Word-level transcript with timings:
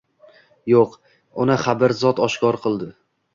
Yo‘q– 0.71 0.95
uni 1.45 1.59
Xabir 1.65 1.95
Zot 2.01 2.23
oshkor 2.29 2.59
qildi. 2.65 2.91